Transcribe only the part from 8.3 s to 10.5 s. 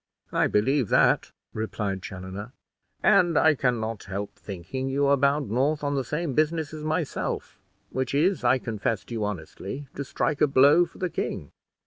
I confess to you honestly, to strike a